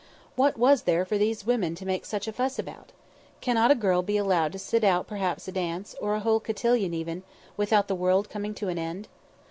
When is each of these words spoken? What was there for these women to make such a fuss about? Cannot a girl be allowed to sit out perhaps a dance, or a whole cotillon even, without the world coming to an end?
What 0.35 0.57
was 0.57 0.81
there 0.89 1.05
for 1.05 1.19
these 1.19 1.45
women 1.45 1.75
to 1.75 1.85
make 1.85 2.05
such 2.07 2.27
a 2.27 2.33
fuss 2.33 2.57
about? 2.57 2.91
Cannot 3.39 3.69
a 3.69 3.75
girl 3.75 4.01
be 4.01 4.17
allowed 4.17 4.51
to 4.53 4.57
sit 4.57 4.83
out 4.83 5.05
perhaps 5.05 5.47
a 5.47 5.51
dance, 5.51 5.93
or 6.01 6.15
a 6.15 6.21
whole 6.21 6.39
cotillon 6.39 6.91
even, 6.95 7.21
without 7.55 7.87
the 7.87 7.93
world 7.93 8.27
coming 8.27 8.55
to 8.55 8.69
an 8.69 8.79
end? 8.79 9.09